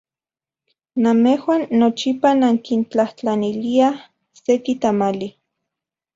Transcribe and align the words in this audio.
Namejuan 1.05 1.65
nochipa 1.81 2.31
nankintlajtlaniliaj 2.39 3.93
seki 4.43 4.77
tamali. 4.81 5.31